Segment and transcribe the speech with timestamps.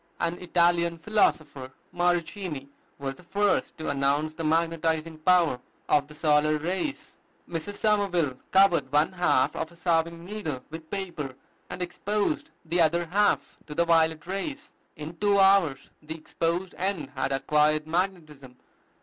[0.19, 6.57] An Italian philosopher, Morichini, was the first to announce the magnetizing power of the solar
[6.57, 7.17] rays.
[7.47, 7.75] Mrs.
[7.75, 11.35] Somerville covered one half of a sewing needle with paper,
[11.69, 14.73] and exposed the other half to the violet rays.
[14.95, 18.57] In two hours the exposed end had acquired magnetism.